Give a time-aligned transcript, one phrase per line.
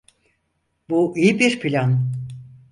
[0.89, 2.09] Bu iyi bir plan.